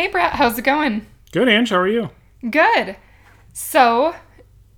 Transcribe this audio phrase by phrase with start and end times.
[0.00, 1.04] Hey, Brett, how's it going?
[1.30, 1.68] Good, Ange.
[1.68, 2.08] How are you?
[2.48, 2.96] Good.
[3.52, 4.14] So,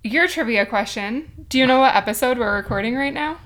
[0.03, 1.45] your trivia question.
[1.47, 3.37] Do you know what episode we're recording right now?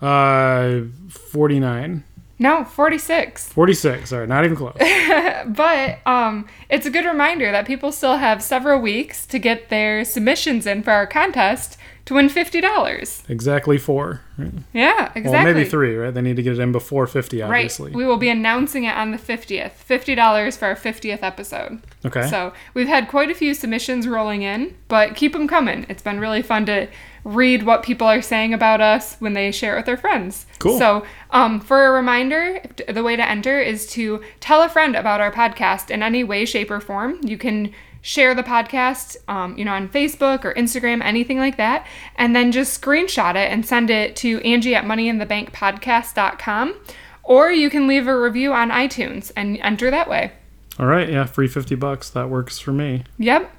[0.00, 2.04] Uh, 49.
[2.38, 3.48] No, 46.
[3.48, 4.10] 46.
[4.10, 4.76] Sorry, not even close.
[5.46, 10.04] But um, it's a good reminder that people still have several weeks to get their
[10.04, 11.76] submissions in for our contest
[12.06, 13.30] to win $50.
[13.30, 14.20] exactly four.
[14.36, 14.52] Right?
[14.72, 15.30] Yeah, exactly.
[15.30, 16.12] Well, maybe three, right?
[16.12, 17.90] They need to get it in before 50, obviously.
[17.90, 17.96] Right.
[17.96, 19.72] We will be announcing it on the 50th.
[19.88, 21.80] $50 for our 50th episode.
[22.04, 22.28] Okay.
[22.28, 25.86] So we've had quite a few submissions rolling in, but keep them coming.
[25.88, 26.88] It's been really fun to
[27.24, 30.44] read what people are saying about us when they share it with their friends.
[30.58, 30.78] Cool.
[30.78, 35.22] So, um, for a reminder, the way to enter is to tell a friend about
[35.22, 37.18] our podcast in any way, shape, or form.
[37.22, 37.72] You can
[38.04, 41.86] share the podcast, um, you know, on Facebook or Instagram, anything like that,
[42.16, 46.74] and then just screenshot it and send it to Angie at moneyinthebankpodcast.com.
[47.22, 50.32] Or you can leave a review on iTunes and enter that way.
[50.78, 51.08] All right.
[51.08, 52.10] Yeah, free 50 bucks.
[52.10, 53.04] That works for me.
[53.18, 53.50] Yep.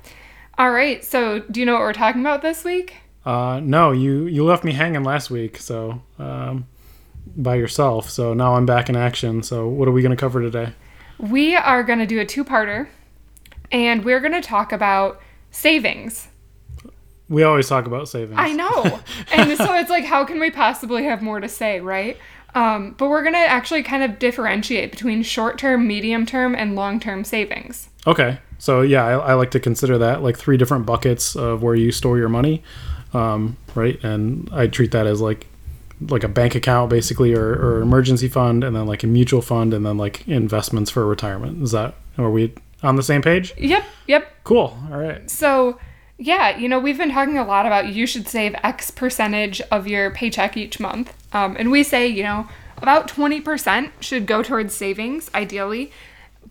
[0.59, 1.03] All right.
[1.03, 2.97] So, do you know what we're talking about this week?
[3.25, 6.67] Uh, no, you, you left me hanging last week, so, um,
[7.35, 8.11] by yourself.
[8.11, 9.41] So now I'm back in action.
[9.41, 10.73] So what are we going to cover today?
[11.17, 12.89] We are going to do a two parter
[13.71, 15.21] and we're going to talk about
[15.51, 16.27] savings.
[17.27, 18.37] We always talk about savings.
[18.37, 18.99] I know.
[19.31, 22.17] and so it's like, how can we possibly have more to say, right?
[22.53, 26.75] Um, but we're going to actually kind of differentiate between short term, medium term, and
[26.75, 27.89] long term savings.
[28.07, 28.39] Okay.
[28.59, 31.91] So yeah, I, I like to consider that like three different buckets of where you
[31.91, 32.63] store your money,
[33.13, 34.01] um, right?
[34.03, 35.47] And I treat that as like
[36.09, 39.73] like a bank account basically, or, or emergency fund, and then like a mutual fund,
[39.73, 41.61] and then like investments for retirement.
[41.61, 42.53] Is that are we
[42.85, 43.53] on the same page?
[43.57, 43.83] Yep.
[44.07, 44.43] Yep.
[44.43, 44.77] Cool.
[44.91, 45.29] All right.
[45.29, 45.79] So,
[46.17, 49.87] yeah, you know, we've been talking a lot about you should save X percentage of
[49.87, 51.13] your paycheck each month.
[51.33, 52.47] Um, and we say, you know,
[52.77, 55.91] about 20% should go towards savings, ideally.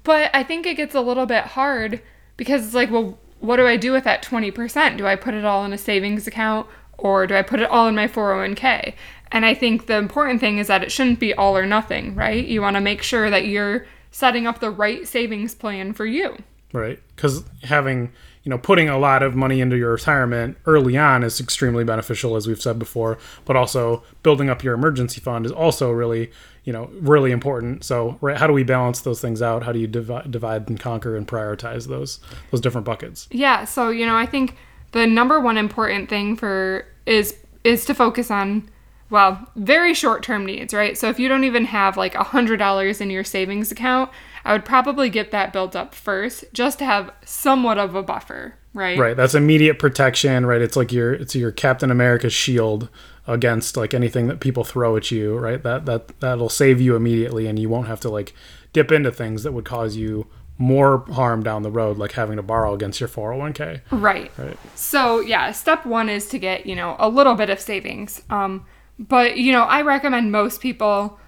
[0.03, 2.03] But I think it gets a little bit hard
[2.37, 4.97] because it's like, well, what do I do with that 20%?
[4.97, 6.66] Do I put it all in a savings account
[6.99, 8.95] or do I put it all in my 401k?
[9.33, 12.45] And I think the important thing is that it shouldn't be all or nothing, right?
[12.45, 16.37] You want to make sure that you're setting up the right savings plan for you.
[16.73, 17.01] Right.
[17.15, 18.13] Because having,
[18.45, 22.37] you know, putting a lot of money into your retirement early on is extremely beneficial,
[22.37, 23.19] as we've said before.
[23.45, 26.31] But also building up your emergency fund is also really,
[26.63, 27.83] you know, really important.
[27.83, 29.65] So, right, how do we balance those things out?
[29.65, 32.21] How do you divide, divide and conquer and prioritize those
[32.53, 33.27] those different buckets?
[33.33, 34.57] Yeah, so you know, I think
[34.93, 38.69] the number one important thing for is is to focus on
[39.15, 40.99] well, very short-term needs, right?
[40.99, 44.11] So if you don't even have like a $100 in your savings account,
[44.45, 48.57] I would probably get that built up first just to have somewhat of a buffer,
[48.73, 48.99] right?
[48.99, 49.17] Right.
[49.17, 50.45] That's immediate protection.
[50.45, 50.61] Right.
[50.61, 52.89] It's like your it's your Captain America shield
[53.29, 55.39] against like anything that people throw at you.
[55.39, 55.63] Right.
[55.63, 58.35] That that that'll save you immediately, and you won't have to like
[58.73, 60.27] dip into things that would cause you
[60.59, 63.81] more harm down the road, like having to borrow against your 401k.
[63.93, 64.33] Right.
[64.37, 64.59] Right.
[64.75, 68.21] So yeah, step one is to get, you know, a little bit of savings.
[68.29, 68.67] Um,
[68.99, 71.19] but you know, I recommend most people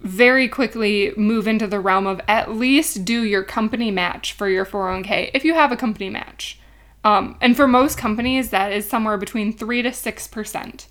[0.00, 4.64] very quickly move into the realm of at least do your company match for your
[4.64, 6.58] 401k if you have a company match.
[7.04, 10.86] Um, and for most companies, that is somewhere between three to six percent.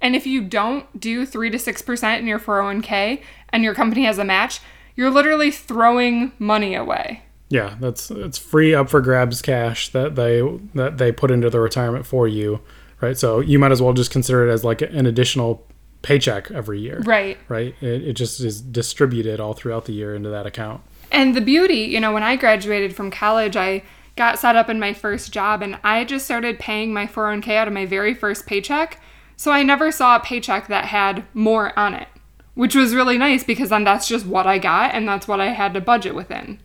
[0.00, 4.04] And if you don't do three to six percent in your 401k and your company
[4.04, 4.60] has a match,
[4.96, 7.22] you're literally throwing money away.
[7.48, 10.42] Yeah, that's it's free up for grabs cash that they
[10.74, 12.60] that they put into the retirement for you,
[13.00, 13.16] right?
[13.18, 15.66] So you might as well just consider it as like an additional
[16.02, 17.38] paycheck every year, Right.
[17.48, 17.74] Right?
[17.80, 20.82] It, it just is distributed all throughout the year into that account.
[21.10, 23.82] And the beauty, you know, when I graduated from college, I
[24.16, 27.68] got set up in my first job and I just started paying my 401k out
[27.68, 29.00] of my very first paycheck.
[29.36, 32.08] So I never saw a paycheck that had more on it,
[32.54, 35.48] which was really nice because then that's just what I got and that's what I
[35.48, 36.60] had to budget within.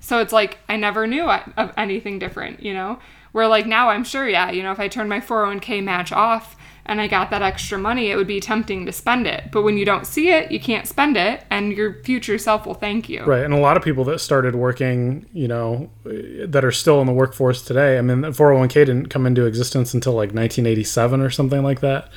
[0.00, 2.98] So it's like I never knew of anything different, you know?
[3.34, 6.54] Where like now I'm sure, yeah, you know, if I turn my 401k match off
[6.86, 9.50] and I got that extra money, it would be tempting to spend it.
[9.50, 12.74] But when you don't see it, you can't spend it and your future self will
[12.74, 13.24] thank you.
[13.24, 13.42] Right.
[13.42, 17.12] And a lot of people that started working, you know, that are still in the
[17.12, 21.64] workforce today, I mean, the 401k didn't come into existence until like 1987 or something
[21.64, 22.10] like that.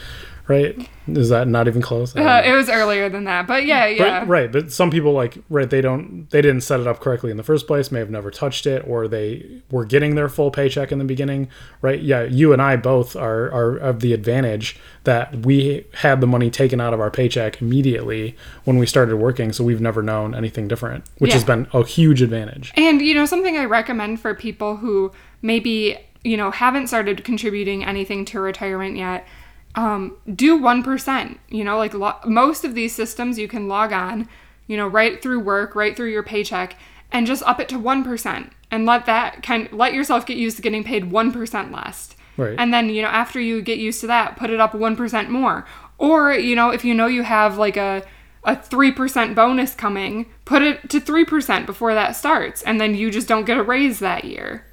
[0.48, 0.90] Right.
[1.08, 2.16] Is that not even close?
[2.16, 4.20] Uh, it was earlier than that, but yeah, yeah.
[4.22, 7.32] But, right, but some people like right they don't they didn't set it up correctly
[7.32, 10.50] in the first place, may have never touched it, or they were getting their full
[10.50, 11.50] paycheck in the beginning,
[11.82, 12.02] right?
[12.02, 16.50] Yeah, you and I both are are of the advantage that we had the money
[16.50, 20.68] taken out of our paycheck immediately when we started working, so we've never known anything
[20.68, 22.72] different, which has been a huge advantage.
[22.76, 25.12] And you know, something I recommend for people who
[25.42, 29.28] maybe you know haven't started contributing anything to retirement yet.
[29.77, 31.39] Um, do one percent.
[31.47, 34.27] You know, like lo- most of these systems, you can log on,
[34.68, 36.75] you know, right through work, right through your paycheck,
[37.12, 38.51] and just up it to one percent.
[38.69, 42.15] and let that kind let yourself get used to getting paid 1% less.
[42.35, 42.56] Right.
[42.59, 45.65] And then, you know, after you get used to that, put it up 1% more.
[45.97, 48.03] Or, you know, if you know you have like a
[48.44, 53.27] a 3% bonus coming, put it to 3% before that starts and then you just
[53.27, 54.65] don't get a raise that year.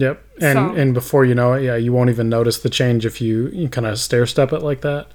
[0.00, 0.22] Yep.
[0.40, 3.20] And So- and before you know it, yeah, you won't even notice the change if
[3.20, 5.08] you, you kind of stair step it like that.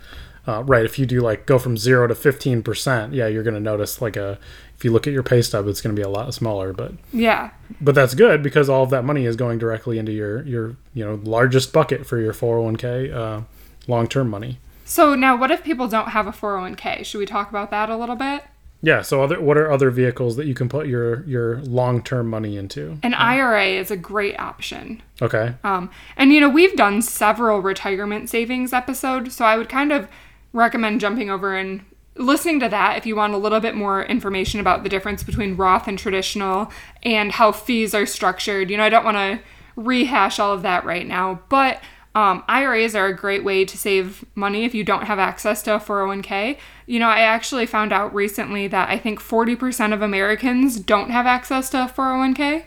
[0.48, 0.86] Uh, right.
[0.86, 4.00] If you do like go from zero to fifteen percent, yeah, you're going to notice
[4.02, 4.38] like a.
[4.78, 6.92] If you look at your pay stub, it's going to be a lot smaller, but
[7.14, 7.50] Yeah.
[7.82, 11.04] but that's good because all of that money is going directly into your your you
[11.04, 13.42] know largest bucket for your 401k uh,
[13.88, 14.60] long term money.
[14.84, 17.06] So now what if people don't have a 401k?
[17.06, 18.44] Should we talk about that a little bit?
[18.82, 19.02] Yeah.
[19.02, 22.58] So other what are other vehicles that you can put your your long term money
[22.58, 22.98] into?
[23.04, 25.02] An IRA is a great option.
[25.22, 25.56] Okay.
[25.64, 30.08] Um, and you know, we've done several retirement savings episodes, so I would kind of
[30.54, 31.84] recommend jumping over and
[32.18, 35.58] listening to that if you want a little bit more information about the difference between
[35.58, 36.72] Roth and traditional
[37.04, 38.70] and how fees are structured.
[38.70, 39.40] You know, I don't want to
[39.76, 41.82] rehash all of that right now, but
[42.16, 45.76] um, IRAs are a great way to save money if you don't have access to
[45.76, 46.58] a 401k.
[46.88, 51.26] You know, I actually found out recently that I think 40% of Americans don't have
[51.28, 52.64] access to a 401k.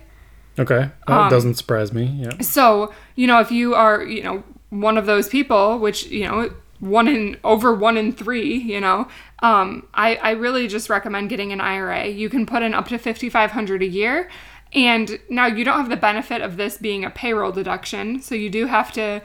[0.59, 0.91] Okay.
[1.07, 2.05] That Um, doesn't surprise me.
[2.23, 2.41] Yeah.
[2.43, 6.51] So, you know, if you are, you know, one of those people, which, you know,
[6.81, 9.09] one in over one in three, you know,
[9.43, 12.07] um, I, I really just recommend getting an IRA.
[12.07, 14.29] You can put in up to fifty five hundred a year.
[14.73, 18.51] And now you don't have the benefit of this being a payroll deduction, so you
[18.51, 19.23] do have to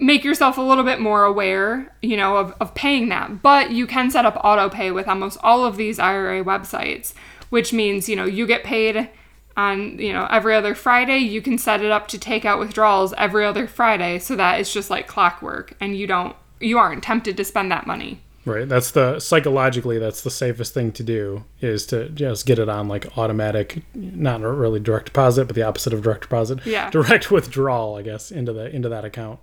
[0.00, 3.42] make yourself a little bit more aware, you know, of, of paying that.
[3.42, 7.14] But you can set up auto pay with almost all of these IRA websites,
[7.50, 9.08] which means, you know, you get paid
[9.56, 11.18] on, you know, every other Friday.
[11.18, 14.72] You can set it up to take out withdrawals every other Friday so that it's
[14.72, 18.20] just like clockwork and you don't you aren't tempted to spend that money.
[18.46, 18.68] Right.
[18.68, 22.86] That's the psychologically that's the safest thing to do is to just get it on
[22.86, 26.64] like automatic, not really direct deposit, but the opposite of direct deposit.
[26.64, 26.88] Yeah.
[26.96, 29.40] Direct withdrawal, I guess, into the into that account.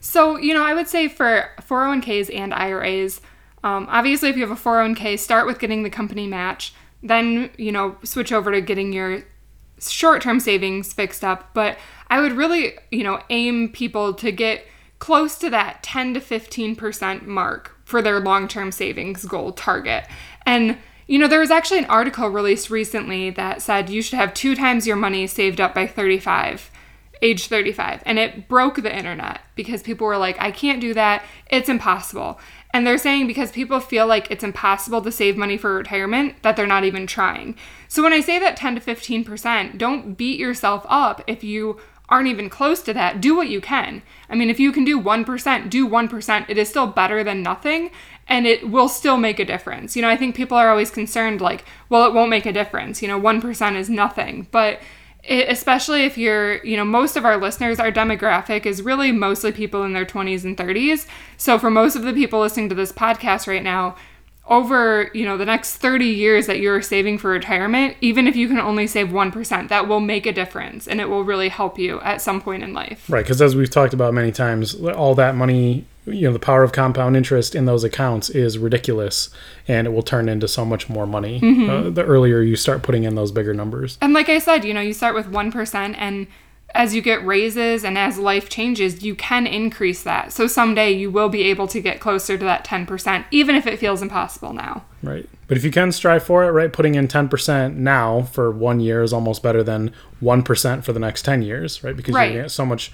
[0.00, 3.20] So, you know, I would say for 401ks and IRAs,
[3.62, 6.72] um, obviously, if you have a 401k, start with getting the company match.
[7.02, 9.22] Then, you know, switch over to getting your
[9.78, 11.52] short term savings fixed up.
[11.52, 11.76] But
[12.08, 14.64] I would really, you know, aim people to get
[14.98, 20.04] close to that 10 to 15% mark for their long term savings goal target.
[20.46, 24.32] And, you know, there was actually an article released recently that said you should have
[24.32, 26.70] two times your money saved up by 35
[27.22, 31.22] age 35 and it broke the internet because people were like i can't do that.
[31.50, 32.40] It's impossible.
[32.72, 36.56] And they're saying because people feel like it's impossible to save money for retirement that
[36.56, 37.56] they're not even trying.
[37.88, 41.78] So when i say that 10 to 15% don't beat yourself up if you
[42.10, 44.02] aren't even close to that do what you can.
[44.28, 47.90] I mean if you can do 1% do 1% it is still better than nothing
[48.28, 49.96] and it will still make a difference.
[49.96, 53.00] You know i think people are always concerned like well it won't make a difference.
[53.02, 54.48] You know 1% is nothing.
[54.50, 54.80] But
[55.22, 59.52] it, especially if you're, you know, most of our listeners, our demographic is really mostly
[59.52, 61.06] people in their 20s and 30s.
[61.36, 63.96] So for most of the people listening to this podcast right now,
[64.50, 68.48] over, you know, the next 30 years that you're saving for retirement, even if you
[68.48, 72.00] can only save 1%, that will make a difference and it will really help you
[72.00, 73.08] at some point in life.
[73.08, 76.64] Right, because as we've talked about many times, all that money, you know, the power
[76.64, 79.30] of compound interest in those accounts is ridiculous,
[79.68, 81.36] and it will turn into so much more money
[81.68, 83.98] uh, the earlier you start putting in those bigger numbers.
[84.00, 86.26] And like I said, you know, you start with 1% and
[86.74, 90.32] as you get raises and as life changes, you can increase that.
[90.32, 93.78] So someday you will be able to get closer to that 10%, even if it
[93.78, 94.84] feels impossible now.
[95.02, 95.28] Right.
[95.48, 99.02] But if you can strive for it, right, putting in 10% now for one year
[99.02, 101.96] is almost better than 1% for the next 10 years, right?
[101.96, 102.24] Because Right.
[102.26, 102.92] you're gonna get so much,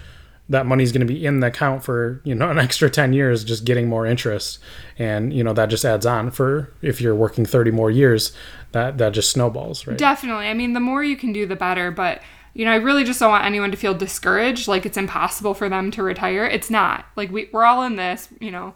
[0.48, 3.44] that money's going to be in the account for, you know, an extra 10 years,
[3.44, 4.58] just getting more interest.
[4.98, 8.32] And, you know, that just adds on for, if you're working 30 more years,
[8.72, 9.98] that, that just snowballs, right?
[9.98, 10.46] Definitely.
[10.46, 11.90] I mean, the more you can do, the better.
[11.90, 12.22] But,
[12.56, 15.68] you know, I really just don't want anyone to feel discouraged, like it's impossible for
[15.68, 16.46] them to retire.
[16.46, 17.04] It's not.
[17.14, 18.72] Like, we, we're all in this, you know,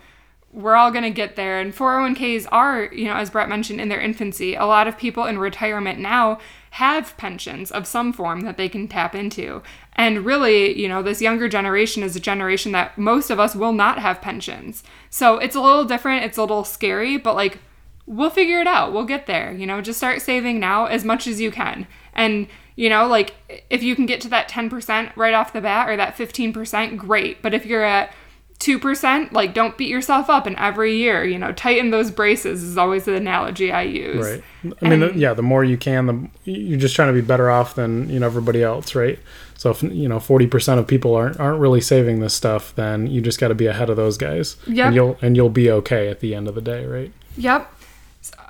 [0.53, 1.59] we're all going to get there.
[1.59, 4.55] And 401ks are, you know, as Brett mentioned, in their infancy.
[4.55, 6.41] A lot of people in retirement now
[6.73, 9.63] have pensions of some form that they can tap into.
[9.95, 13.73] And really, you know, this younger generation is a generation that most of us will
[13.73, 14.83] not have pensions.
[15.09, 16.27] So it's a little different.
[16.27, 17.61] It's a little scary, but like,
[18.05, 18.93] we'll figure it out.
[18.93, 19.55] We'll get there.
[19.55, 21.87] You know, just start saving now as much as you can.
[22.13, 22.47] And,
[22.81, 23.35] you know, like
[23.69, 27.43] if you can get to that 10% right off the bat or that 15%, great.
[27.43, 28.11] But if you're at
[28.59, 32.79] 2%, like don't beat yourself up and every year, you know, tighten those braces is
[32.79, 34.27] always the analogy I use.
[34.65, 34.75] Right.
[34.81, 37.51] I mean, the, yeah, the more you can, the you're just trying to be better
[37.51, 39.19] off than you know everybody else, right?
[39.59, 43.07] So if you know forty percent of people aren't aren't really saving this stuff, then
[43.07, 44.87] you just got to be ahead of those guys, Yep.
[44.87, 47.13] and you'll and you'll be okay at the end of the day, right?
[47.37, 47.71] Yep.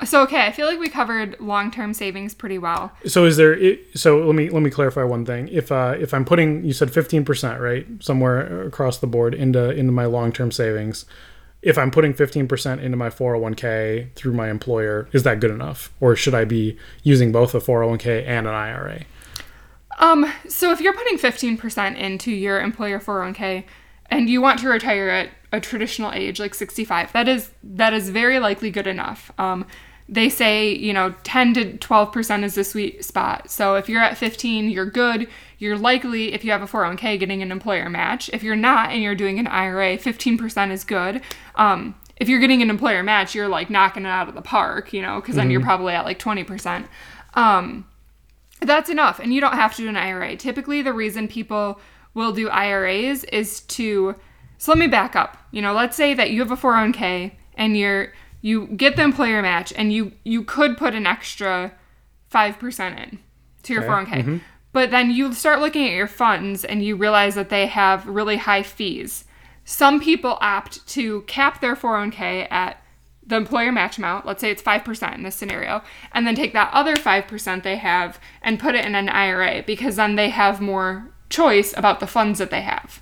[0.04, 2.92] So okay, I feel like we covered long-term savings pretty well.
[3.06, 3.76] So is there?
[3.94, 5.48] So let me let me clarify one thing.
[5.48, 9.70] If uh, if I'm putting, you said 15 percent, right, somewhere across the board into
[9.70, 11.04] into my long term savings.
[11.62, 15.92] If I'm putting 15 percent into my 401k through my employer, is that good enough,
[16.00, 19.04] or should I be using both a 401k and an IRA?
[20.00, 23.64] Um, so if you're putting 15% into your employer 401k
[24.06, 28.08] and you want to retire at a traditional age like 65, that is that is
[28.08, 29.30] very likely good enough.
[29.38, 29.66] Um,
[30.10, 33.48] they say, you know, 10 to 12% is the sweet spot.
[33.50, 35.28] So if you're at 15, you're good.
[35.58, 38.28] You're likely if you have a 401k getting an employer match.
[38.32, 41.22] If you're not and you're doing an IRA, 15% is good.
[41.54, 44.92] Um, if you're getting an employer match, you're like knocking it out of the park,
[44.92, 46.86] you know, because then you're probably at like 20%.
[47.34, 47.86] Um,
[48.60, 51.80] that's enough and you don't have to do an ira typically the reason people
[52.14, 54.14] will do iras is to
[54.58, 57.76] so let me back up you know let's say that you have a 401k and
[57.76, 61.72] you're you get the employer match and you you could put an extra
[62.32, 63.18] 5% in
[63.62, 64.36] to your Okay, 401k mm-hmm.
[64.72, 68.36] but then you start looking at your funds and you realize that they have really
[68.36, 69.24] high fees.
[69.64, 72.82] Some people opt to cap their 401k at
[73.30, 75.82] the employer match amount, let's say it's 5% in this scenario,
[76.12, 79.96] and then take that other 5% they have and put it in an IRA because
[79.96, 83.00] then they have more choice about the funds that they have.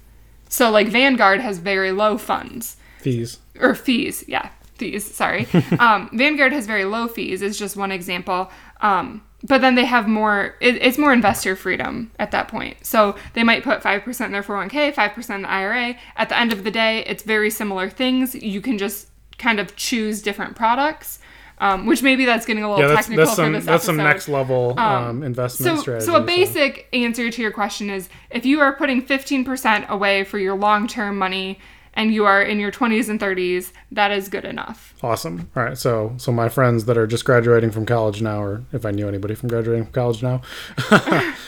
[0.48, 2.76] So, like Vanguard has very low funds.
[3.00, 3.38] Fees.
[3.58, 5.46] or fees, yeah, fees, sorry.
[5.78, 8.50] um, Vanguard has very low fees, is just one example.
[8.80, 12.84] Um, but then they have more, it, it's more investor freedom at that point.
[12.84, 15.94] So they might put 5% in their 401k, 5% in the IRA.
[16.16, 18.34] At the end of the day, it's very similar things.
[18.34, 19.08] You can just
[19.38, 21.20] kind of choose different products.
[21.60, 23.84] Um, which maybe that's getting a little Yeah, that's technical that's for some this that's
[23.84, 26.06] some next level um, investment So, strategy.
[26.06, 30.38] so a basic answer to your question is if you are putting 15% away for
[30.38, 31.58] your long-term money
[31.98, 34.94] and you are in your 20s and 30s, that is good enough.
[35.02, 35.50] Awesome.
[35.56, 35.76] All right.
[35.76, 39.08] So, so my friends that are just graduating from college now, or if I knew
[39.08, 40.40] anybody from graduating from college now,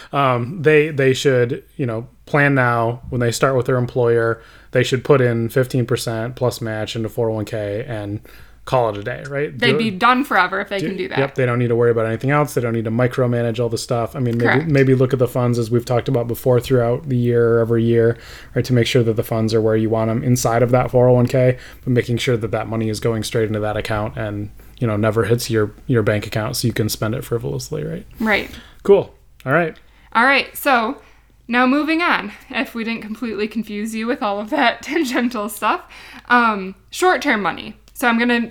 [0.12, 4.42] um, they they should you know plan now when they start with their employer.
[4.72, 8.20] They should put in fifteen percent plus match into four hundred one k and
[8.70, 9.24] call it a day.
[9.28, 9.56] Right.
[9.58, 11.18] They'd Do- be done forever if they can do that.
[11.18, 12.54] Yep, they don't need to worry about anything else.
[12.54, 14.14] They don't need to micromanage all the stuff.
[14.14, 14.70] I mean, maybe Correct.
[14.70, 18.16] maybe look at the funds as we've talked about before throughout the year, every year,
[18.54, 20.88] right, to make sure that the funds are where you want them inside of that
[20.92, 24.86] 401k, but making sure that that money is going straight into that account and you
[24.86, 28.06] know never hits your your bank account, so you can spend it frivolously, right?
[28.20, 28.48] Right.
[28.84, 29.12] Cool.
[29.44, 29.76] All right.
[30.12, 30.56] All right.
[30.56, 31.02] So
[31.48, 35.82] now moving on, if we didn't completely confuse you with all of that tangential stuff,
[36.26, 37.74] um, short term money.
[38.00, 38.50] So I'm going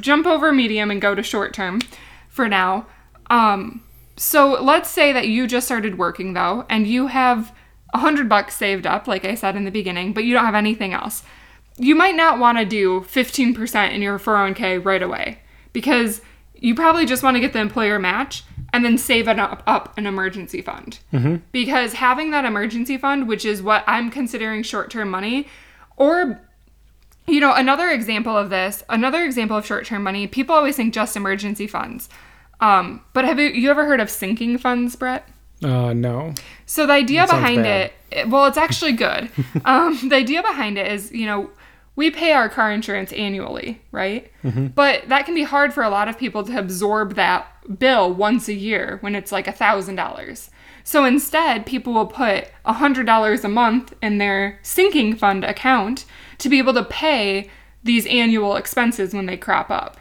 [0.00, 1.82] jump over medium and go to short term
[2.30, 2.86] for now.
[3.28, 3.84] Um,
[4.16, 7.54] so let's say that you just started working though, and you have
[7.92, 10.54] a hundred bucks saved up, like I said in the beginning, but you don't have
[10.54, 11.22] anything else.
[11.76, 15.40] You might not want to do 15% in your 401k right away
[15.74, 16.22] because
[16.54, 18.42] you probably just want to get the employer match
[18.72, 20.98] and then save it up, up an emergency fund.
[21.52, 25.46] Because having that emergency fund, which is what I'm considering short term money,
[25.98, 26.40] or
[27.28, 30.94] you know, another example of this, another example of short term money, people always think
[30.94, 32.08] just emergency funds.
[32.60, 35.28] Um, but have you, you ever heard of sinking funds, Brett?
[35.62, 36.34] Uh, no.
[36.66, 39.30] So the idea sounds behind it, it- well, it's actually good.
[39.64, 41.50] um, the idea behind it is, you know,
[41.96, 44.30] we pay our car insurance annually, right?
[44.44, 44.68] Mm-hmm.
[44.68, 47.46] But that can be hard for a lot of people to absorb that
[47.78, 50.50] bill once a year when it's like a thousand dollars.
[50.88, 56.06] So instead, people will put a hundred dollars a month in their sinking fund account
[56.38, 57.50] to be able to pay
[57.84, 59.98] these annual expenses when they crop up.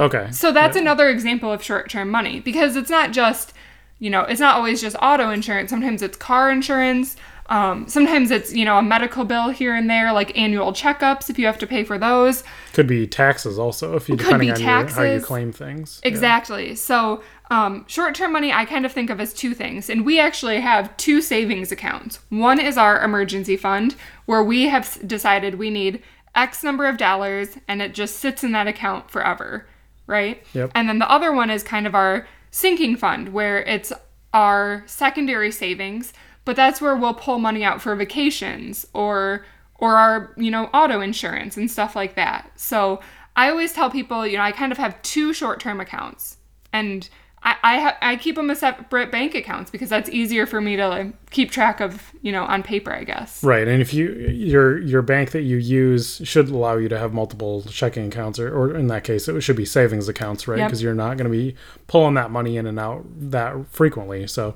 [0.00, 0.28] Okay.
[0.32, 3.52] So that's another example of short term money because it's not just,
[4.00, 5.70] you know, it's not always just auto insurance.
[5.70, 7.14] Sometimes it's car insurance.
[7.48, 11.38] Um, sometimes it's, you know, a medical bill here and there, like annual checkups if
[11.38, 12.44] you have to pay for those.
[12.74, 16.00] Could be taxes also if you depending on your, how you claim things.
[16.02, 16.08] Yeah.
[16.08, 16.74] Exactly.
[16.74, 19.88] So, um, short term money, I kind of think of as two things.
[19.88, 22.20] And we actually have two savings accounts.
[22.28, 26.02] One is our emergency fund, where we have decided we need
[26.34, 29.66] X number of dollars and it just sits in that account forever,
[30.06, 30.42] right?
[30.52, 30.72] Yep.
[30.74, 33.92] And then the other one is kind of our sinking fund, where it's
[34.34, 36.12] our secondary savings,
[36.44, 39.44] but that's where we'll pull money out for vacations or
[39.80, 42.50] or our, you know, auto insurance and stuff like that.
[42.56, 43.00] So
[43.36, 46.38] I always tell people, you know, I kind of have two short-term accounts,
[46.72, 47.08] and
[47.42, 50.76] I I, ha- I keep them as separate bank accounts because that's easier for me
[50.76, 53.42] to like, keep track of, you know, on paper, I guess.
[53.42, 57.12] Right, and if you your your bank that you use should allow you to have
[57.12, 60.58] multiple checking accounts, or, or in that case, it should be savings accounts, right?
[60.58, 60.68] Yep.
[60.68, 61.54] Because you're not going to be
[61.86, 64.26] pulling that money in and out that frequently.
[64.26, 64.54] So,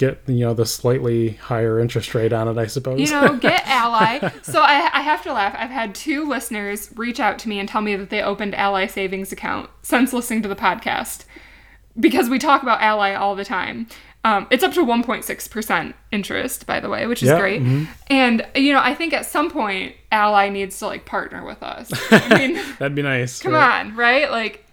[0.00, 3.00] get you know the slightly higher interest rate on it, I suppose.
[3.00, 4.30] You know, get Ally.
[4.42, 5.54] so I, I have to laugh.
[5.58, 8.86] I've had two listeners reach out to me and tell me that they opened Ally
[8.86, 11.24] savings account since listening to the podcast
[11.98, 13.86] because we talk about Ally all the time.
[14.22, 17.62] Um, it's up to 1.6% interest, by the way, which is Yeah, great.
[17.62, 17.86] mhm.
[18.10, 21.90] And, you know, I think at some point, Ally needs to like partner with us.
[22.12, 23.40] I mean, That'd be nice.
[23.40, 23.80] Come right?
[23.80, 24.30] on, right?
[24.30, 24.66] Like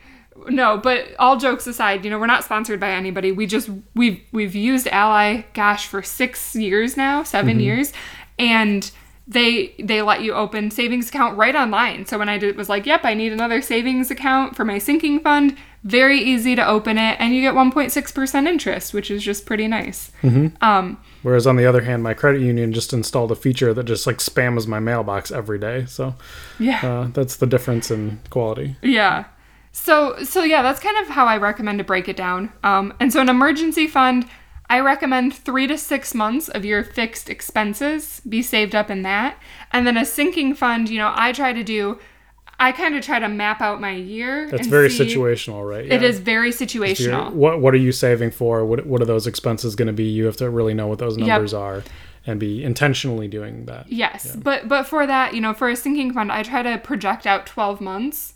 [0.49, 3.31] no, but all jokes aside, you know, we're not sponsored by anybody.
[3.31, 7.59] We just we've we've used Ally gosh for 6 years now, 7 Mm-hmm.
[7.61, 7.93] years,
[8.37, 8.91] and
[9.27, 12.05] they they let you open savings account right online.
[12.05, 15.19] So when I did was like, "Yep, I need another savings account for my sinking
[15.19, 19.67] fund." Very easy to open it and you get 1.6% interest, which is just pretty
[19.67, 20.11] nice.
[20.61, 24.07] Um Whereas on the other hand, my credit union just installed a feature that just
[24.07, 25.85] like spams my mailbox every day.
[25.85, 26.15] So
[26.59, 26.85] yeah.
[26.85, 28.75] uh, that's the difference in quality.
[28.81, 29.25] Yeah.
[29.71, 32.51] So so yeah, that's kind of how I recommend to break it down.
[32.63, 34.25] Um, and so an emergency fund,
[34.69, 39.37] I recommend three to six months of your fixed expenses be saved up in that,
[39.71, 40.89] and then a sinking fund.
[40.89, 41.99] You know, I try to do.
[42.59, 44.49] I kind of try to map out my year.
[44.49, 45.85] That's very situational, right?
[45.85, 46.07] It Yeah.
[46.07, 47.31] is very situational.
[47.31, 48.65] What What are you saving for?
[48.65, 50.05] What What are those expenses going to be?
[50.05, 51.83] You have to really know what those numbers are,
[52.25, 53.85] and be intentionally doing that.
[53.91, 57.25] Yes, but but for that, you know, for a sinking fund, I try to project
[57.27, 58.33] out 12 months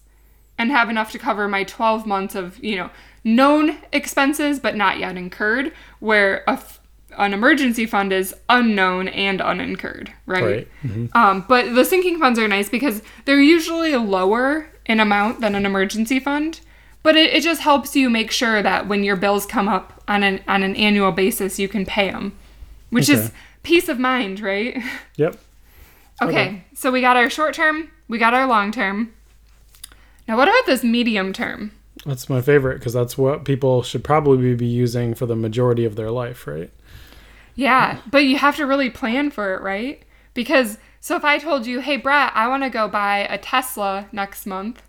[0.62, 2.90] and have enough to cover my 12 months of, you know,
[3.24, 6.80] known expenses but not yet incurred, where a f-
[7.18, 10.44] an emergency fund is unknown and unincurred, right?
[10.44, 10.68] Right.
[10.86, 11.14] Mhm.
[11.16, 15.66] Um, but the sinking funds are nice because they're usually lower in amount than an
[15.66, 16.62] emergency fund.
[17.04, 20.22] But it, it just helps you make sure that when your bills come up on
[20.24, 22.34] an on an annual basis, you can pay them,
[22.92, 23.32] which is
[23.64, 24.78] peace of mind, right?
[25.18, 25.38] Yep.
[26.22, 26.64] Okay, Okay.
[26.76, 29.12] so we got our short term, we got our long term.
[30.32, 31.74] Now, what about this medium term?
[32.06, 35.98] That's my favorite because that's what people should probably be using for the majority of
[35.98, 36.72] their life, right?
[37.54, 40.04] Yeah, but you have to really plan for it, right?
[40.34, 44.08] Because, so if I told you, hey, Brett, I want to go buy a Tesla
[44.14, 44.82] next month,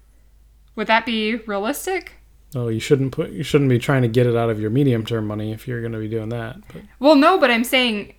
[0.77, 2.13] would that be realistic?
[2.55, 3.33] No, you shouldn't put.
[3.33, 5.81] You shouldn't be trying to get it out of your medium term money if you're
[5.81, 6.59] going to be doing that.
[6.69, 8.15] But Well, no, but I'm saying.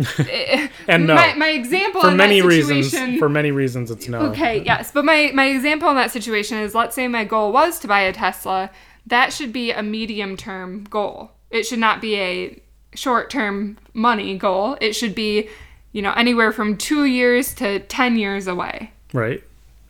[0.88, 1.14] And no.
[1.14, 4.20] my, my example for many reasons, for many reasons, it's no.
[4.30, 4.90] Okay, yes.
[4.90, 8.00] But my, my example in that situation is let's say my goal was to buy
[8.00, 8.70] a Tesla.
[9.06, 11.32] That should be a medium term goal.
[11.50, 12.62] It should not be a
[12.94, 14.76] short term money goal.
[14.80, 15.48] It should be,
[15.92, 18.92] you know, anywhere from two years to 10 years away.
[19.12, 19.42] Right.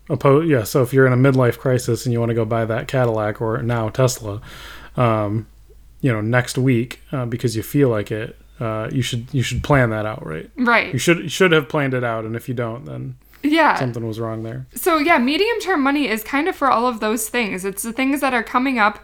[0.09, 0.65] Oppo- yeah.
[0.65, 3.41] So if you're in a midlife crisis and you want to go buy that Cadillac
[3.41, 4.41] or now Tesla,
[4.97, 5.47] um,
[6.01, 9.63] you know, next week uh, because you feel like it, uh, you should you should
[9.63, 10.51] plan that out, right?
[10.57, 11.01] You Right.
[11.01, 13.75] should you should have planned it out, and if you don't, then Yeah.
[13.77, 14.67] something was wrong there.
[14.75, 17.65] So, yeah, medium term money is kind of for all of those things.
[17.65, 18.99] It's the things that are coming up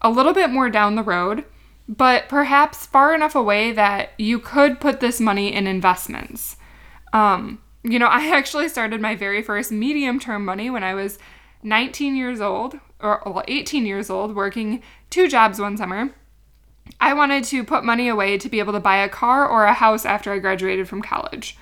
[0.00, 1.44] a little bit more down the road,
[1.88, 6.56] but perhaps far enough away that you could put this money in investments.
[7.12, 11.18] Um, you know, I actually started my very first medium term money when I was
[11.62, 16.10] 19 years old, or well, 18 years old, working two jobs one summer.
[17.00, 19.72] I wanted to put money away to be able to buy a car or a
[19.72, 21.56] house after I graduated from college.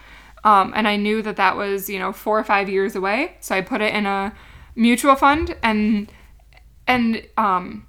[0.44, 3.36] Um, and I knew that that was, you know, four or five years away.
[3.40, 4.34] So I put it in a
[4.74, 6.10] mutual fund and,
[6.86, 7.86] and, um,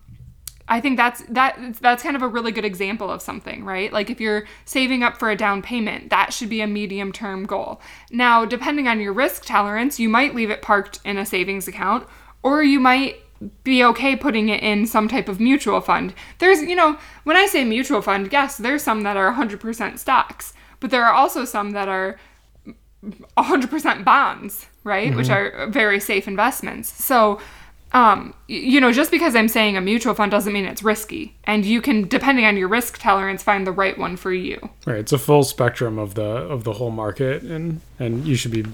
[0.71, 3.91] I think that's that that's kind of a really good example of something, right?
[3.91, 7.45] Like if you're saving up for a down payment, that should be a medium term
[7.45, 7.81] goal.
[8.09, 12.07] Now, depending on your risk tolerance, you might leave it parked in a savings account
[12.41, 13.17] or you might
[13.63, 16.13] be okay putting it in some type of mutual fund.
[16.39, 20.53] There's, you know, when I say mutual fund, yes, there's some that are 100% stocks,
[20.79, 22.19] but there are also some that are
[23.37, 25.15] 100% bonds, right?
[25.15, 27.03] Which are very safe investments.
[27.03, 27.39] So,
[27.93, 31.35] um, you know, just because I'm saying a mutual fund doesn't mean it's risky.
[31.43, 34.69] And you can, depending on your risk tolerance, find the right one for you.
[34.85, 34.97] Right.
[34.99, 38.65] It's a full spectrum of the of the whole market, and and you should be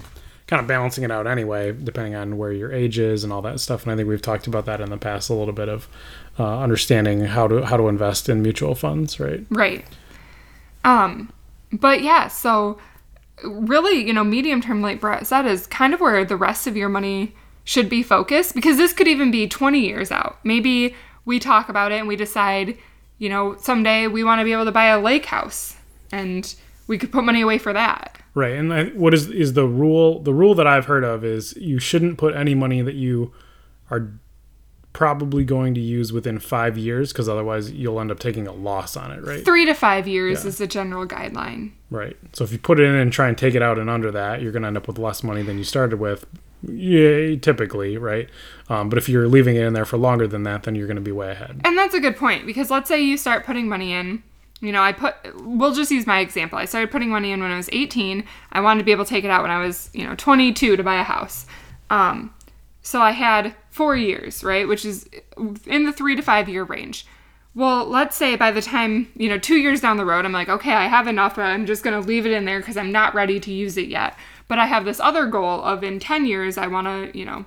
[0.48, 3.60] kind of balancing it out anyway, depending on where your age is and all that
[3.60, 3.84] stuff.
[3.84, 5.86] And I think we've talked about that in the past a little bit of
[6.38, 9.44] uh, understanding how to how to invest in mutual funds, right?
[9.50, 9.84] Right.
[10.84, 11.32] Um,
[11.72, 12.78] but yeah, so
[13.44, 16.76] really, you know, medium term, like Brett said, is kind of where the rest of
[16.76, 17.34] your money
[17.64, 20.38] should be focused because this could even be 20 years out.
[20.42, 20.94] Maybe
[21.26, 22.78] we talk about it and we decide,
[23.18, 25.76] you know, someday we want to be able to buy a lake house
[26.10, 26.54] and
[26.86, 28.18] we could put money away for that.
[28.38, 28.52] Right.
[28.54, 30.20] And I, what is is the rule?
[30.22, 33.32] The rule that I've heard of is you shouldn't put any money that you
[33.90, 34.12] are
[34.92, 38.96] probably going to use within five years because otherwise you'll end up taking a loss
[38.96, 39.44] on it, right?
[39.44, 40.48] Three to five years Yeah.
[40.48, 41.72] is the general guideline.
[41.90, 42.16] Right.
[42.32, 44.40] So if you put it in and try and take it out and under that,
[44.42, 46.26] you're going to end up with less money than you started with.
[46.62, 48.28] Yeah, typically, right?
[48.68, 50.96] Um, but if you're leaving it in there for longer than that, then you're going
[50.96, 51.60] to be way ahead.
[51.64, 54.22] And that's a good point because let's say you start putting money in
[54.60, 56.58] you know, I put, we'll just use my example.
[56.58, 58.24] I started putting money in when I was 18.
[58.52, 60.76] I wanted to be able to take it out when I was, you know, 22
[60.76, 61.46] to buy a house.
[61.90, 62.34] Um,
[62.82, 64.66] so I had four years, right?
[64.66, 65.08] Which is
[65.66, 67.06] in the three to five year range.
[67.54, 70.48] Well, let's say by the time, you know, two years down the road, I'm like,
[70.48, 72.92] okay, I have enough, but I'm just going to leave it in there because I'm
[72.92, 74.16] not ready to use it yet.
[74.48, 77.44] But I have this other goal of in 10 years, I want to, you know,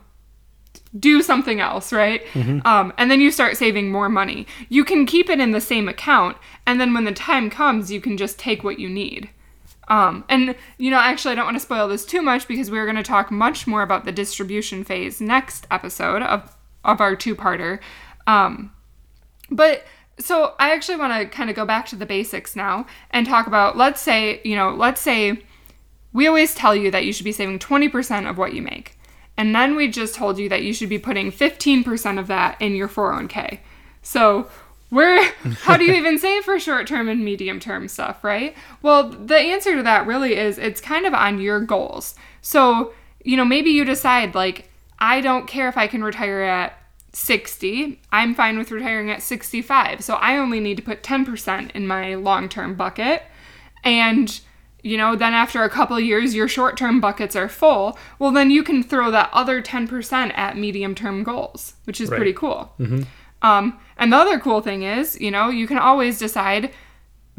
[1.00, 2.22] do something else, right?
[2.66, 4.46] Um, and then you start saving more money.
[4.70, 8.02] You can keep it in the same account, and then when the time comes, you
[8.02, 9.30] can just take what you need.
[9.88, 12.86] Um, and you know, actually, I don't want to spoil this too much because we're
[12.86, 17.36] going to talk much more about the distribution phase next episode of of our two
[17.36, 17.80] parter.
[18.28, 18.72] Um,
[19.50, 19.84] but
[20.18, 23.48] so I actually want to kind of go back to the basics now and talk
[23.48, 23.76] about.
[23.78, 25.44] Let's say you know, let's say
[26.14, 28.98] we always tell you that you should be saving twenty percent of what you make.
[29.42, 32.76] And then we just told you that you should be putting 15% of that in
[32.76, 33.58] your 401k.
[34.04, 34.48] So,
[34.90, 35.24] where
[35.62, 38.56] how do you even save for short-term and medium-term stuff, right?
[38.84, 42.14] Well, the answer to that really is it's kind of on your goals.
[42.44, 46.78] So, you know, maybe you decide like I don't care if I can retire at
[47.14, 48.00] 60.
[48.12, 50.04] I'm fine with retiring at 65.
[50.04, 53.24] So, I only need to put 10% in my long-term bucket.
[53.84, 54.40] And
[54.84, 57.98] you know, then after a couple years, your short term buckets are full.
[58.20, 62.18] Well, then you can throw that other 10% at medium term goals, which is Right.
[62.18, 62.74] pretty cool.
[63.44, 66.72] Um, and the other cool thing is, you know, you can always decide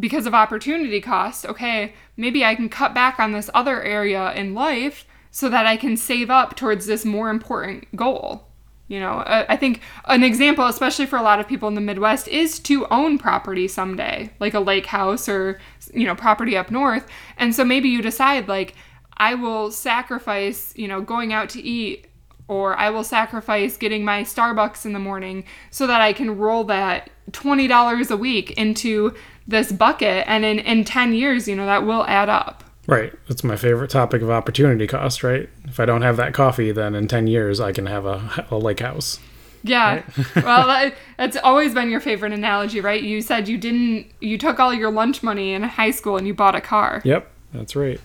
[0.00, 4.55] because of opportunity cost, okay, maybe I can cut back on this other area in
[4.55, 8.48] life so that I can save up towards this more important goal.
[8.88, 12.29] You know, I think an example, especially for a lot of people in the Midwest,
[12.29, 15.61] is to own property someday, like a lake house or,
[15.95, 17.07] you know, property up north.
[17.38, 18.75] And so maybe you decide, like,
[19.16, 22.07] I will sacrifice, you know, going out to eat
[22.49, 26.64] or I will sacrifice getting my Starbucks in the morning so that I can roll
[26.64, 29.14] that $20 a week into
[29.47, 30.25] this bucket.
[30.27, 32.64] And in, in 10 years, you know, that will add up.
[32.87, 33.12] Right.
[33.29, 35.49] That's my favorite topic of opportunity cost, right?
[35.64, 38.59] If I don't have that coffee, then in 10 years I can have a, a
[38.59, 39.21] lake house.
[39.62, 40.03] Yeah.
[40.37, 43.01] well, that, that's always been your favorite analogy, right?
[43.01, 46.35] You said you didn't, you took all your lunch money in high school and you
[46.35, 47.01] bought a car.
[47.05, 48.01] Yep, that's right.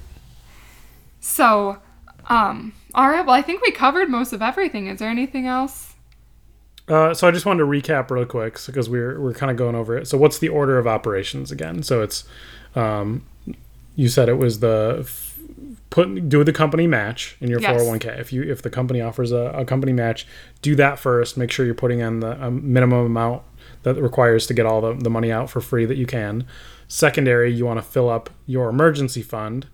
[1.19, 1.79] So,
[2.29, 3.25] um, all right.
[3.25, 4.87] Well, I think we covered most of everything.
[4.87, 5.95] Is there anything else?
[6.87, 9.75] Uh, so I just wanted to recap real quick because we're we're kind of going
[9.75, 10.07] over it.
[10.07, 11.83] So what's the order of operations again?
[11.83, 12.23] So it's
[12.75, 13.25] um,
[13.97, 15.05] you said it was the
[15.89, 17.81] put do the company match in your Yes.
[17.81, 18.19] 401k.
[18.19, 20.25] If you if the company offers a, a company match,
[20.61, 21.35] do that first.
[21.37, 23.41] Make sure you're putting in the um, minimum amount
[23.83, 26.45] that requires to get all the, the money out for free that you can.
[26.87, 29.67] Secondary, you want to fill up your emergency fund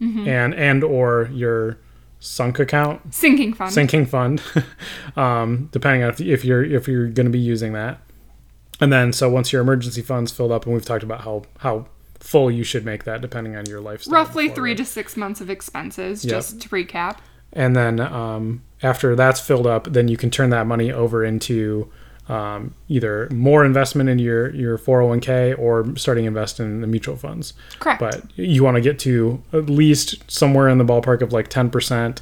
[0.00, 1.78] and and or your
[2.20, 3.72] sunk account Sinking fund.
[3.72, 4.42] sinking fund,
[5.16, 8.00] um, depending on if, if you're if you're going to be using that.
[8.80, 11.86] And then so once your emergency fund's filled up, and we've talked about how how
[12.20, 14.14] full you should make that depending on your lifestyle.
[14.14, 16.30] Roughly three to six months of expenses, Yep.
[16.34, 17.18] just to recap.
[17.52, 21.90] And then um, after that's filled up, then you can turn that money over into
[22.28, 27.54] um, either more investment in your your 401k or starting invest in the mutual funds.
[27.78, 28.00] Correct.
[28.00, 32.18] But you want to get to at least somewhere in the ballpark of like 10%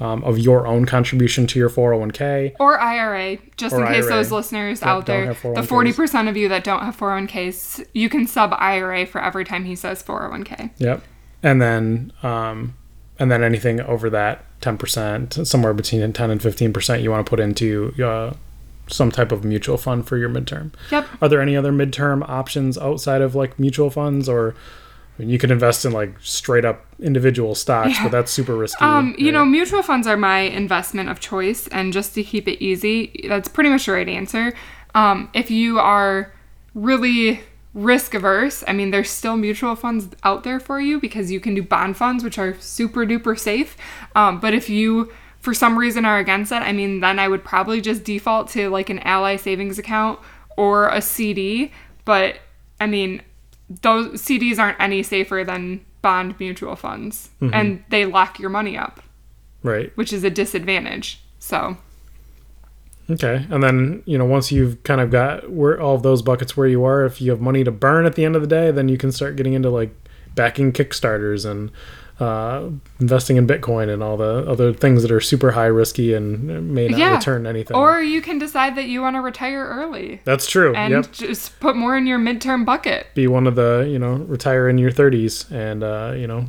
[0.00, 2.54] um, of your own contribution to your 401k.
[2.58, 6.28] or IRA, just Or in case IRA those listeners that out there, the forty percent
[6.28, 10.02] of you that don't have 401ks, you can sub IRA for every time he says
[10.02, 10.70] 401k.
[10.78, 11.02] Yep.
[11.42, 12.74] And then um,
[13.18, 17.38] and then anything over that 10%, somewhere between 10 and 15% you want to put
[17.38, 18.32] into uh,
[18.88, 20.72] some type of mutual fund for your midterm.
[20.90, 21.06] Yep.
[21.22, 24.54] Are there any other midterm options outside of like mutual funds or
[25.16, 28.84] I mean, you can invest in like straight up individual stocks, but that's super risky.
[28.84, 29.34] Um, you right?
[29.34, 33.48] know, mutual funds are my investment of choice, and just to keep it easy, that's
[33.48, 34.54] pretty much the right answer.
[34.94, 36.32] Um, if you are
[36.74, 37.40] really
[37.74, 41.54] risk averse, I mean, there's still mutual funds out there for you because you can
[41.54, 43.76] do bond funds, which are super duper safe.
[44.14, 47.44] Um, but if you, for some reason, are against that, I mean, then I would
[47.44, 50.18] probably just default to like an Ally savings account
[50.56, 51.72] or a CD.
[52.04, 52.38] But
[52.80, 53.22] I mean,
[53.68, 57.54] those CDs aren't any safer than bond mutual funds, mm-hmm.
[57.54, 59.00] and they lock your money up
[59.64, 59.90] right.
[59.96, 61.20] which is a disadvantage.
[61.40, 61.76] So,
[63.10, 63.46] Okay.
[63.50, 66.66] And then, you know, once you've kind of got where all of those buckets where
[66.66, 68.88] you are, if you have money to burn at the end of the day, then
[68.88, 69.94] you can start getting into like
[70.34, 71.70] backing Kickstarters and
[72.20, 72.68] uh,
[73.00, 76.88] investing in Bitcoin and all the other things that are super high risky and may
[76.88, 77.14] not yeah.
[77.16, 77.76] return anything.
[77.76, 80.74] Or you can decide that you want to retire early That's true.
[80.74, 81.12] and yep.
[81.12, 83.08] just put more in your midterm bucket.
[83.14, 86.46] Be one of the, you know, retire in your 30s and, uh, you know,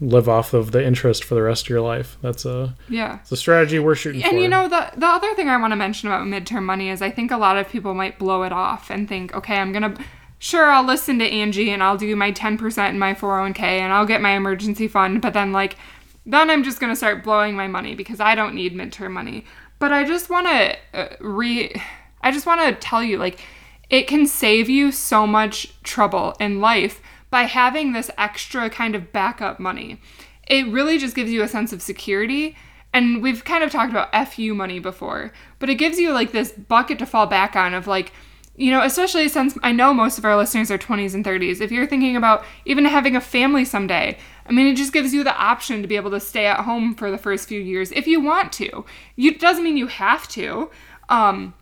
[0.00, 2.16] live off of the interest for the rest of your life.
[2.22, 3.18] That's a, Yeah.
[3.20, 4.28] it's a strategy we're shooting for.
[4.28, 7.02] And you know the the other thing I want to mention about midterm money is
[7.02, 9.96] I think a lot of people might blow it off and think, okay, I'm gonna
[10.38, 14.06] sure, I'll listen to Angie and I'll do my 10% in my 401k and I'll
[14.06, 15.76] get my emergency fund, but then, like,
[16.24, 19.44] then I'm just going to start blowing my money because I don't need midterm money.
[19.78, 21.72] But I just want to uh, re.
[22.20, 23.40] I just want to tell you, like,
[23.88, 29.12] it can save you so much trouble in life by having this extra kind of
[29.12, 30.00] backup money.
[30.46, 32.56] It really just gives you a sense of security.
[32.92, 36.52] And we've kind of talked about FU money before, but it gives you like this
[36.52, 38.12] bucket to fall back on of like,
[38.58, 41.60] you know, especially since I know most of our listeners are 20s and 30s.
[41.60, 45.22] If you're thinking about even having a family someday, I mean, it just gives you
[45.22, 48.08] the option to be able to stay at home for the first few years if
[48.08, 48.84] you want to.
[49.14, 50.72] You, it doesn't mean you have to.
[51.08, 51.54] Um,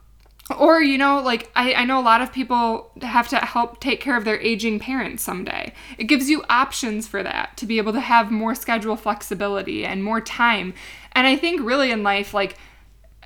[0.58, 4.00] or, you know, like I, I know a lot of people have to help take
[4.00, 5.74] care of their aging parents someday.
[5.98, 10.02] It gives you options for that to be able to have more schedule flexibility and
[10.02, 10.72] more time.
[11.12, 12.56] And I think really in life, like,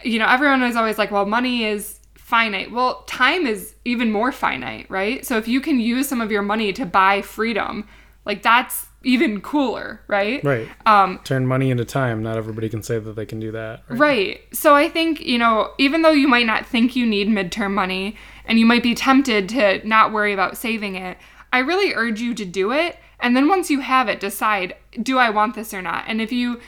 [0.03, 2.00] you know, everyone is always like, well, money is
[2.31, 2.71] finite.
[2.71, 5.27] Well, time is even more finite, right?
[5.27, 7.87] So if you can use some of your money to buy freedom,
[8.25, 10.43] like that's even cooler, right?
[10.45, 10.69] Right.
[10.87, 12.23] Um, Turn money into time.
[12.23, 13.83] Not everybody can say that they can do that.
[13.89, 13.99] Right?
[13.99, 14.41] right.
[14.53, 18.17] So I think, you know, even though you might not think you need midterm money
[18.45, 21.19] and you might be tempted to not worry about saving it,
[21.53, 22.97] I really urge you to do it.
[23.19, 26.05] And then once you have it, decide, do I want this or not?
[26.07, 26.61] And if you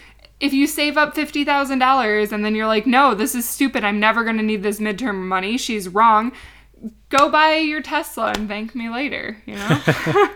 [0.43, 4.25] if you save up $50,000 and then you're like, no, this is stupid, I'm never
[4.25, 6.33] going to need this midterm money, she's wrong,
[7.11, 9.81] go buy your Tesla and thank me later, you know?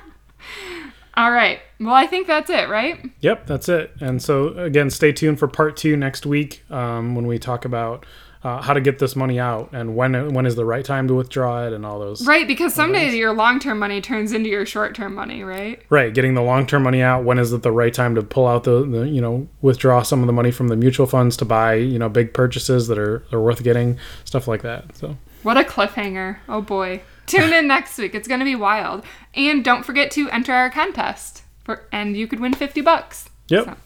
[1.16, 1.59] All right.
[1.81, 3.05] Well, I think that's it, right?
[3.21, 3.90] Yep, that's it.
[4.01, 8.07] And so, again, stay tuned for part two next week um, when we talk about
[8.46, 11.14] uh, how to get this money out and when when is the right time to
[11.14, 12.24] withdraw it and all those.
[12.24, 15.82] Right, because someday your long term money turns into your short term money, right?
[15.90, 17.24] Right, getting the long term money out.
[17.24, 20.20] When is it the right time to pull out the, the you know withdraw some
[20.20, 23.24] of the money from the mutual funds to buy you know big purchases that are
[23.32, 24.96] are worth getting stuff like that.
[24.96, 25.16] So.
[25.42, 26.38] What a cliffhanger!
[26.48, 27.02] Oh boy.
[27.26, 28.14] Tune in next week.
[28.14, 29.04] It's going to be wild.
[29.35, 33.28] And don't forget to enter our contest for and you could win 50 bucks.
[33.48, 33.64] Yep.
[33.64, 33.76] So.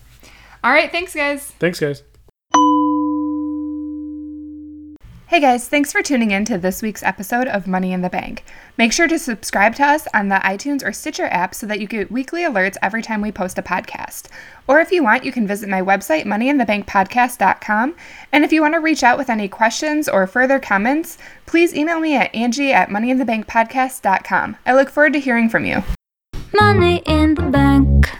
[0.62, 1.46] All right, thanks guys.
[1.52, 2.02] Thanks guys.
[5.30, 8.42] Hey guys, thanks for tuning in to this week's episode of Money in the Bank.
[8.76, 11.86] Make sure to subscribe to us on the iTunes or Stitcher app so that you
[11.86, 14.26] get weekly alerts every time we post a podcast.
[14.66, 17.94] Or if you want, you can visit my website, moneyinthebankpodcast.com.
[18.32, 21.16] And if you want to reach out with any questions or further comments,
[21.46, 24.56] please email me at angie at moneyinthebankpodcast.com.
[24.66, 25.84] I look forward to hearing from you.
[26.52, 28.10] Money in the Bank.